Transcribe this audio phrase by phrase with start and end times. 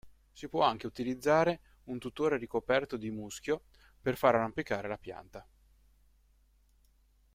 [0.33, 3.65] Si può anche utilizzare un tutore ricoperto di muschio
[4.01, 5.45] per far arrampicare la pianta.